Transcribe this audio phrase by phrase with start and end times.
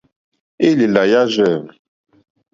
[0.67, 1.55] Élèlà yârzɛ̂.